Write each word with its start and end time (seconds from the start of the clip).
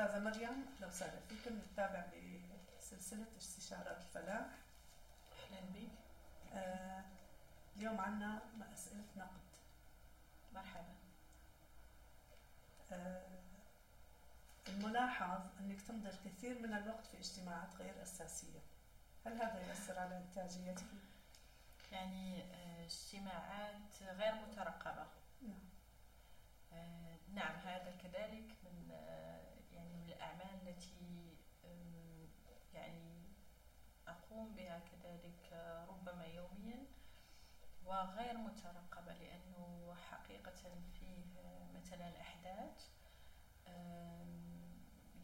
أستاذة 0.00 0.18
مريم 0.18 0.66
أهلا 0.76 0.86
وسهلا 0.86 1.20
فيكم 1.28 1.58
نتابع 1.72 2.04
بسلسلة 2.78 3.26
استشارات 3.38 4.00
الفلاح 4.00 4.46
أهلا 5.32 5.60
بك 5.74 5.90
آه 6.52 7.04
اليوم 7.76 8.00
عنا 8.00 8.42
أسئلة 8.74 9.04
نقد. 9.16 9.50
مرحبا. 10.54 10.94
آه 12.92 13.40
الملاحظ 14.68 15.40
أنك 15.60 15.80
تمضي 15.82 16.08
الكثير 16.08 16.58
من 16.58 16.74
الوقت 16.74 17.06
في 17.06 17.18
اجتماعات 17.18 17.76
غير 17.76 18.02
أساسية. 18.02 18.60
هل 19.26 19.32
هذا 19.32 19.66
يؤثر 19.66 19.98
على 19.98 20.16
إنتاجيتك؟ 20.16 20.84
يعني 21.92 22.42
آه، 22.54 22.84
اجتماعات 22.84 24.02
غير 24.02 24.34
مترقبة. 24.34 25.06
نعم. 25.42 25.68
آه، 26.72 27.16
نعم 27.34 27.56
هذا 27.56 27.96
كذلك 28.02 28.56
من 28.64 28.90
آه، 28.92 29.49
يعني 29.80 29.92
من 29.96 30.12
الأعمال 30.12 30.68
التي 30.68 31.36
يعني 32.74 33.22
أقوم 34.08 34.54
بها 34.54 34.78
كذلك 34.78 35.52
ربما 35.88 36.24
يوميا 36.24 36.86
وغير 37.84 38.36
مترقبة 38.36 39.12
لأنه 39.12 39.94
حقيقة 40.10 40.80
فيه 41.00 41.24
مثلا 41.74 42.20
أحداث 42.20 42.88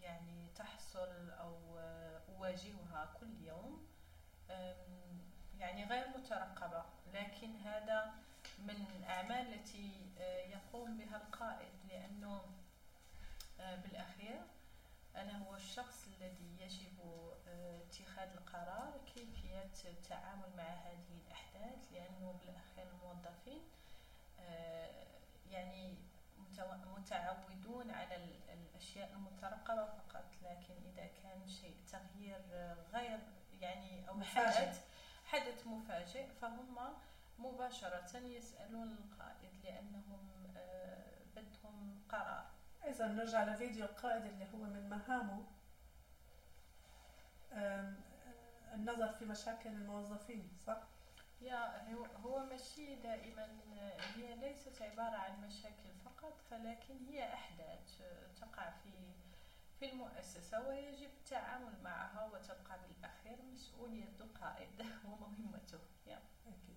يعني 0.00 0.50
تحصل 0.56 1.30
أو 1.30 1.78
أواجهها 2.28 3.14
كل 3.20 3.40
يوم 3.40 3.86
يعني 5.58 5.84
غير 5.84 6.08
مترقبة. 6.08 6.84
لكن 7.12 7.56
هذا 7.56 8.14
من 8.58 8.86
الأعمال 8.96 9.54
التي 9.54 10.12
آه، 10.18 10.38
يقوم 10.38 10.96
بها 10.96 11.16
القائد 11.16 11.72
لأنه 11.88 12.42
بالأخير 13.58 14.40
أنا 15.16 15.38
هو 15.38 15.54
الشخص 15.54 16.06
الذي 16.08 16.60
يجب 16.60 16.98
آه، 17.48 17.80
اتخاذ 17.82 18.28
القرار 18.28 19.00
كيفية 19.14 19.70
التعامل 19.84 20.56
مع 20.56 20.64
هذه 20.64 21.20
الأحداث 21.26 21.92
لأنه 21.92 22.34
بالأخير 22.40 22.86
الموظفين 22.92 23.60
يعني 25.50 25.94
متعودون 26.96 27.90
على 27.90 28.16
الأشياء 28.52 29.12
المترقبة 29.12 29.86
فقط 29.86 30.24
لكن 30.42 30.74
إذا 30.92 31.06
كان 31.22 31.48
شيء 31.48 31.76
تغيير 31.92 32.40
غير 32.92 33.18
يعني 33.60 34.08
أو 34.08 34.22
حدث 34.22 34.84
حدث 35.24 35.66
مفاجئ 35.66 36.26
فهم 36.40 36.76
مباشرة 37.38 38.18
يسألون 38.18 38.92
القائد 38.92 39.64
لأنهم 39.64 40.52
آه، 40.56 41.18
بدهم 41.36 42.02
قرار. 42.08 42.55
إذا 42.86 43.06
نرجع 43.06 43.44
لفيديو 43.44 43.84
القائد 43.84 44.24
اللي 44.24 44.46
هو 44.54 44.58
من 44.58 44.88
مهامه 44.88 45.44
النظر 48.74 49.08
في 49.12 49.24
مشاكل 49.24 49.70
الموظفين 49.70 50.48
صح؟ 50.66 50.82
يا 51.40 51.88
هو 52.16 52.44
ماشي 52.44 52.94
دائما 52.94 53.48
هي 54.16 54.34
ليست 54.34 54.82
عبارة 54.82 55.16
عن 55.16 55.46
مشاكل 55.46 55.90
فقط 56.04 56.40
ولكن 56.52 56.94
هي 57.08 57.34
أحداث 57.34 58.02
تقع 58.40 58.70
في 58.70 58.90
في 59.80 59.92
المؤسسة 59.92 60.68
ويجب 60.68 61.10
التعامل 61.20 61.82
معها 61.84 62.24
وتبقى 62.24 62.78
بالأخير 62.88 63.42
مسؤولية 63.42 64.12
القائد 64.20 64.68
ومهمته 65.08 65.78
يا. 66.06 66.22
أكيد 66.46 66.76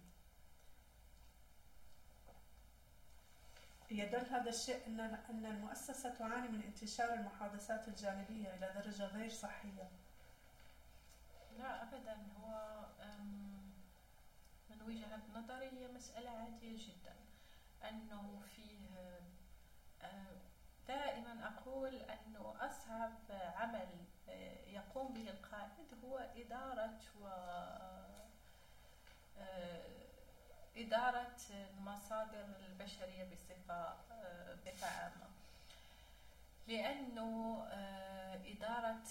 يدل 3.92 4.26
هذا 4.26 4.50
الشيء 4.50 4.88
أن 4.88 5.00
أن 5.00 5.46
المؤسسة 5.46 6.10
تعاني 6.10 6.48
من 6.48 6.62
انتشار 6.64 7.14
المحادثات 7.14 7.88
الجانبية 7.88 8.54
إلى 8.56 8.74
درجة 8.76 9.06
غير 9.06 9.30
صحية. 9.30 9.90
لا 11.58 11.84
أبدا. 11.84 12.18
هو 12.40 12.80
من 14.70 14.82
وجهة 14.82 15.22
نظري 15.36 15.66
هي 15.66 15.88
مسألة 15.88 16.30
عادية 16.30 16.78
جدا. 16.78 17.16
أنه 17.90 18.42
فيه 18.56 18.90
دائما 20.88 21.48
أقول 21.48 21.96
أنه 21.96 22.56
أصعب 22.60 23.14
عمل 23.32 23.90
يقوم 24.68 25.14
به 25.14 25.30
القائد 25.30 26.04
هو 26.04 26.18
إدارة 26.36 27.00
و 27.22 27.28
إدارة 30.80 31.36
المصادر 31.52 32.46
البشرية 32.70 33.24
بصفة 33.32 33.96
آه، 34.12 34.56
بصفة 34.56 34.88
عامة. 34.88 35.30
لأنه 36.68 37.64
إدارة 38.46 39.02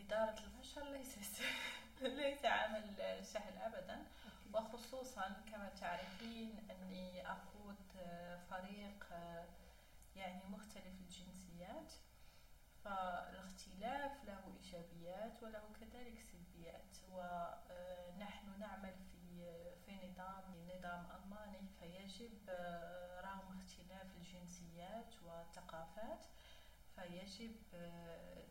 إدارة 0.00 0.36
البشر 0.44 0.90
ليست 0.92 1.42
ليس 2.00 2.44
عمل 2.44 2.84
سهل 3.24 3.58
أبدا. 3.58 4.06
وخصوصا 4.54 5.36
كما 5.52 5.68
تعرفين 5.80 6.68
أني 6.70 7.30
أقود 7.30 7.76
فريق 8.50 9.06
يعني 10.16 10.42
مختلف 10.50 10.94
الجنسيات. 11.00 11.92
فالاختلاف 12.84 14.24
له 14.24 14.40
إيجابيات 14.56 15.42
وله 15.42 15.62
كذلك 15.80 16.20
سلبيات. 16.20 16.96
ونحن 17.12 18.60
نعمل 18.60 18.92
في 18.92 19.07
نظام 20.18 20.68
نظام 20.76 21.06
ألماني 21.16 21.68
فيجب 21.80 22.50
رغم 23.24 23.58
اختلاف 23.58 24.16
الجنسيات 24.16 25.14
والثقافات 25.22 26.26
فيجب 26.96 27.56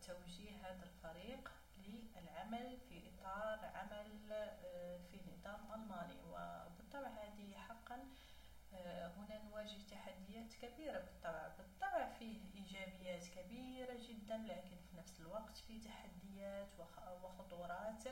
توجيه 0.08 0.52
هذا 0.64 0.84
الفريق 0.84 1.52
للعمل 1.78 2.78
في 2.90 3.02
إطار 3.10 3.66
عمل 3.66 4.20
في 5.12 5.20
نظام 5.32 5.74
ألماني. 5.74 6.22
وبالطبع 6.24 7.08
هذه 7.08 7.54
حقا 7.58 8.08
آه، 8.74 9.08
هنا 9.08 9.44
نواجه 9.44 9.82
تحديات 9.92 10.54
كبيرة 10.54 11.00
بالطبع. 11.00 11.48
بالطبع 11.58 12.10
فيه 12.20 12.40
إيجابيات 12.56 13.28
كبيرة 13.28 13.94
جدا 13.94 14.38
لكن 14.38 14.78
في 14.90 14.98
نفس 14.98 15.20
الوقت 15.20 15.58
فيه 15.58 15.82
تحديات 15.82 16.68
وخطورات 17.24 18.04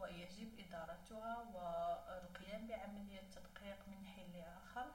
ويجب 0.00 0.60
إدارتها 0.60 1.38
والقيام 1.54 2.66
بعملية 2.66 3.20
تدقيق 3.20 3.88
من 3.88 4.06
حين 4.06 4.32
لآخر 4.32 4.86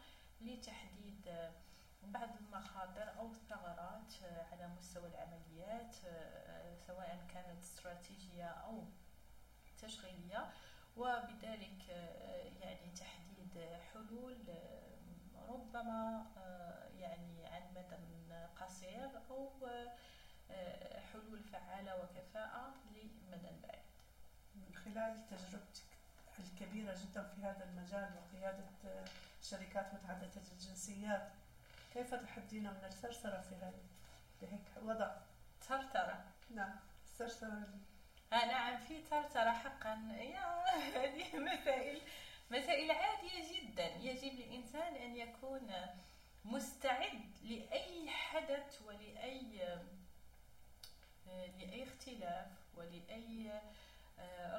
لتحديد 0.42 1.32
بعض 2.04 2.30
المخاطر 2.42 3.20
أو 3.20 3.32
الثغرات 3.32 4.14
على 4.52 4.68
مستوى 4.68 5.08
العمليات 5.08 5.96
سواء 6.88 7.26
كانت 7.34 7.62
استراتيجية 7.64 8.46
أو 8.46 8.84
تشغيلية 9.78 10.52
وبذلك 10.98 11.88
يعني 12.62 12.92
تحديد 12.96 13.60
حلول 13.94 14.38
ربما 15.50 16.26
يعني 17.00 17.46
عن 17.46 17.62
مدى 17.76 17.96
قصير 18.62 19.10
أو 19.30 19.50
حلول 21.14 21.44
فعالة 21.44 21.96
وكفاءة 22.04 22.74
لمدى 22.92 23.48
بعيد 23.64 23.84
من 23.84 23.93
خلال 24.86 25.28
تجربتك 25.30 25.84
الكبيرة 26.40 26.94
جدا 26.94 27.24
في 27.24 27.42
هذا 27.42 27.64
المجال 27.64 28.10
وقيادة 28.18 28.66
آه، 28.86 29.06
شركات 29.42 29.94
متعددة 29.94 30.42
الجنسيات 30.52 31.32
كيف 31.94 32.16
تحدين 32.16 32.64
من 32.64 32.84
الثرثرة 32.84 33.42
في 33.42 33.56
هذا؟ 33.56 33.84
بهيك 34.42 34.62
وضع. 34.84 35.12
ثرثرة؟ 35.62 36.26
نعم 36.50 36.76
الثرثرة 37.06 37.68
آه 38.34 38.46
نعم 38.46 38.78
في 38.78 39.02
ثرثرة 39.02 39.52
حقا. 39.52 39.94
يا 40.20 40.64
هذه 40.96 41.38
مسائل 41.54 42.02
مسائل 42.52 42.92
عادية 42.92 43.54
جدا. 43.54 43.86
يجب 43.96 44.34
للإنسان 44.34 44.96
أن 44.96 45.16
يكون 45.18 45.72
مستعد 46.46 47.32
لأي 47.44 48.10
حدث 48.10 48.82
ولأي 48.82 49.80
لأي 51.28 51.84
اختلاف 51.84 52.48
ولأي 52.76 53.62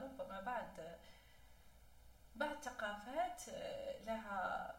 ربما 0.02 0.40
بعد 0.40 0.99
بعض 2.34 2.61
ثقافات 2.62 3.43
لها 4.06 4.75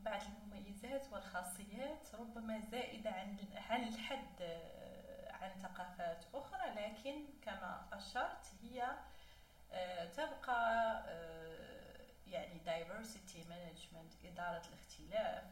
بعض 0.00 0.20
المميزات 0.42 1.12
والخاصيات 1.12 2.14
ربما 2.14 2.60
زائدة 2.60 3.10
عن 3.10 3.36
عن 3.70 3.88
الحد 3.88 4.42
عن 5.30 5.50
ثقافات 5.62 6.24
أخرى 6.34 6.70
لكن 6.70 7.24
كما 7.42 7.86
أشرت 7.92 8.46
هي 8.62 8.90
آه، 9.72 10.04
تبقى 10.04 11.02
آه، 11.06 12.06
يعني 12.26 12.60
diversity 12.66 13.38
management 13.50 14.26
إدارة 14.26 14.62
الاختلاف. 14.68 15.44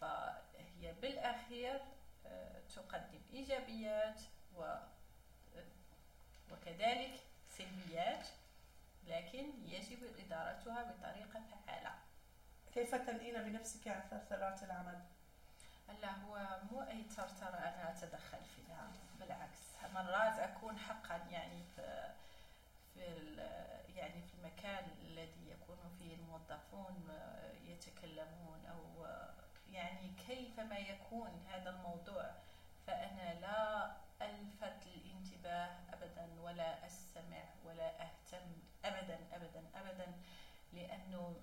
فهي 0.00 0.92
بالأخير 1.02 1.80
آه، 2.26 2.60
تقدم 2.76 3.20
إيجابيات 3.32 4.20
و 4.56 4.74
وكذلك 6.70 7.20
سلبيات 7.50 8.26
لكن 9.06 9.46
يجب 9.66 9.98
إدارتها 10.18 10.82
بطريقة 10.82 11.40
فعالة 11.66 11.94
كيف 12.74 12.94
تنئين 12.94 13.42
بنفسك 13.42 13.88
عن 13.88 14.00
ثرثرات 14.10 14.62
العمل؟ 14.62 15.00
لا 16.02 16.10
هو 16.10 16.58
مو 16.72 16.82
أي 16.82 17.02
ثرثرة 17.02 17.56
أنا 17.56 17.90
أتدخل 17.90 18.44
فيها 18.56 18.90
مرات 19.94 20.38
أكون 20.38 20.78
حقا 20.78 21.16
يعني 21.30 21.62
في 21.76 22.10
في 22.94 23.00
يعني 23.96 24.22
في 24.22 24.34
المكان 24.34 24.84
الذي 25.02 25.50
يكون 25.50 25.78
فيه 25.98 26.14
الموظفون 26.14 27.08
يتكلمون 27.64 28.66
أو 28.70 29.06
يعني 29.72 30.12
كيفما 30.26 30.78
يكون 30.78 31.46
هذا 31.52 31.70
الموضوع 31.70 32.30
فأنا 32.86 33.40
لا 33.40 33.92
الفت 34.22 34.86
الانتباه 34.86 35.70
ابدا 35.92 36.40
ولا 36.42 36.86
استمع 36.86 37.44
ولا 37.64 38.02
اهتم 38.02 38.46
ابدا 38.84 39.18
ابدا 39.32 39.62
ابدا 39.74 40.12
لأنه 40.72 41.36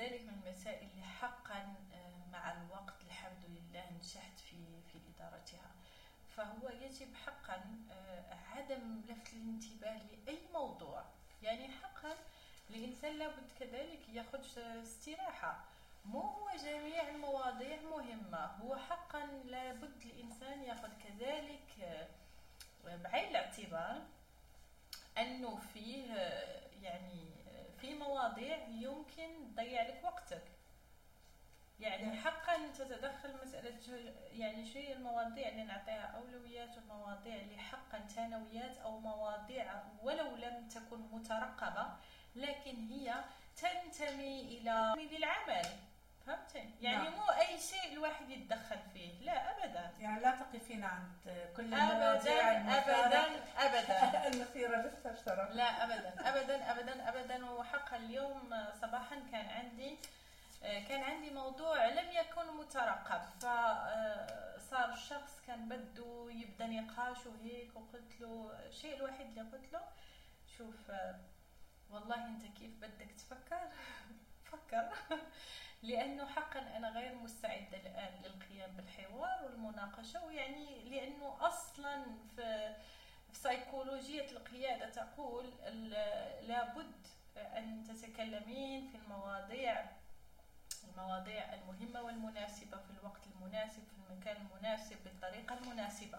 كذلك 0.00 0.22
من 0.22 0.42
المسائل 0.46 0.88
اللي 0.94 1.04
حقا 1.04 1.74
آه، 1.94 2.32
مع 2.32 2.52
الوقت 2.52 3.02
الحمد 3.02 3.44
لله 3.48 3.84
نجحت 3.90 4.38
في 4.38 4.56
في 4.92 4.98
إدارتها. 5.14 5.70
فهو 6.36 6.68
يجب 6.68 7.14
حقا 7.14 7.84
آه، 7.90 8.34
عدم 8.34 9.02
لفت 9.08 9.32
الانتباه 9.32 10.00
لأي 10.26 10.38
موضوع. 10.52 11.04
يعني 11.42 11.68
حقا 11.68 12.16
الإنسان 12.70 13.18
لابد 13.18 13.52
كذلك 13.58 14.08
ياخذ 14.08 14.58
استراحة. 14.58 15.64
مو 16.04 16.20
هو 16.20 16.50
جميع 16.64 17.08
المواضيع 17.08 17.80
مهمة. 17.80 18.46
هو 18.46 18.76
حقا 18.76 19.26
لابد 19.26 20.02
الإنسان 20.04 20.62
ياخذ 20.62 20.90
كذلك 21.04 21.80
آه، 21.82 22.96
بعين 22.96 23.30
الاعتبار 23.30 24.02
أنه 25.18 25.56
فيه 25.74 26.14
يعني 26.82 27.39
في 27.80 27.94
مواضيع 27.94 28.58
يمكن 28.68 29.52
تضيع 29.52 29.82
لك 29.82 30.00
وقتك 30.04 30.42
يعني. 31.80 32.16
حقا 32.16 32.68
تتدخل 32.78 33.36
مسألة 33.42 34.14
يعني 34.32 34.66
شو 34.66 34.78
هي 34.78 34.92
المواضيع 34.92 35.48
اللي 35.48 35.64
نعطيها 35.64 36.02
أولويات 36.16 36.76
والمواضيع 36.76 37.36
اللي 37.36 37.58
حقا 37.58 37.98
ثانويات 37.98 38.78
أو 38.78 39.00
مواضيع 39.00 39.82
ولو 40.02 40.36
لم 40.36 40.68
تكن 40.68 41.00
مترقبة 41.12 41.86
لكن 42.36 42.88
هي 42.88 43.14
تنتمي 43.56 44.40
إلى 44.40 44.94
العمل 45.16 45.66
فهمتي؟ 46.26 46.74
يعني 46.80 47.04
نعم. 47.04 47.14
مو 47.14 47.24
أي 47.24 47.58
شيء 47.58 47.92
الواحد 47.92 48.30
يتدخل 48.30 48.78
فيه. 48.92 49.20
لا 49.20 49.32
أبدا. 49.32 49.90
يعني 50.00 50.20
لا 50.20 50.30
تقفين 50.30 50.84
عند 50.84 51.12
كل 51.56 51.74
أبدا 51.74 52.76
أبدا 52.78 53.24
أبدا. 53.58 54.26
المثيرة 54.28 54.76
للثرثرة 54.76 55.52
لا 55.52 55.84
أبدا 55.84 56.14
أبدا 56.30 56.70
أبدا 56.70 57.08
أبدا. 57.08 57.50
وحقا 57.50 57.96
اليوم 57.96 58.50
صباحا 58.82 59.16
كان 59.32 59.46
عندي 59.48 59.98
كان 60.62 61.02
عندي 61.02 61.30
موضوع 61.30 61.86
لم 61.86 62.10
يكن 62.10 62.56
مترقب. 62.56 63.20
فصار 63.40 64.92
الشخص 64.92 65.40
كان 65.46 65.68
بده 65.68 66.26
يبدأ 66.30 66.66
نقاش 66.66 67.26
وهيك 67.26 67.76
وقلت 67.76 68.20
له 68.20 68.52
الشيء 68.68 68.96
الوحيد 68.96 69.26
اللي 69.26 69.50
قلت 69.50 69.72
له 69.72 69.80
شوف 70.58 70.90
والله 71.90 72.26
أنت 72.26 72.42
كيف 72.58 72.70
بدك 72.80 73.10
تفكر؟ 73.18 73.60
فكر. 74.52 74.88
لأنه 75.82 76.26
حقا 76.26 76.60
أنا 76.76 76.90
غير 76.90 77.14
مستعدة 77.14 77.76
الآن 77.76 78.22
للقيام 78.22 78.76
بالحوار 78.76 79.44
والمناقشة 79.44 80.24
ويعني 80.24 80.84
لأنه 80.84 81.46
أصلا 81.46 82.04
في 82.36 82.74
سيكولوجيه 83.32 84.30
القيادة 84.30 84.88
تقول 84.90 85.50
لابد 86.48 87.06
أن 87.36 87.84
تتكلمين 87.84 88.88
في 88.88 88.96
المواضيع 88.96 89.86
المواضيع 90.84 91.54
المهمة 91.54 92.02
والمناسبة 92.02 92.76
في 92.78 92.90
الوقت 92.90 93.26
المناسب 93.26 93.82
في 93.84 93.92
المكان 94.12 94.36
المناسب 94.36 95.04
بالطريقة 95.04 95.58
المناسبة. 95.58 96.18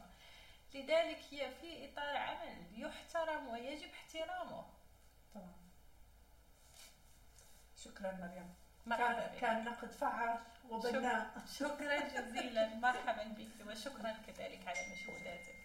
لذلك 0.73 1.19
هي 1.31 1.51
في 1.51 1.91
إطار 1.91 2.17
عمل 2.17 2.81
يحترم 2.81 3.47
ويجب 3.47 3.89
احترامه. 3.93 4.65
طبعا 5.35 5.53
شكرا 7.77 8.11
مريم. 8.11 8.53
كان, 8.89 9.31
كان 9.41 9.63
نقد 9.65 9.91
فعال 9.91 10.39
وبناء. 10.69 11.27
شكرا. 11.59 11.99
جزيلا. 11.99 12.75
مرحبا 12.75 13.23
بك 13.23 13.67
وشكرا 13.67 14.11
كذلك 14.27 14.67
على 14.67 14.79
مجهوداتك 14.91 15.55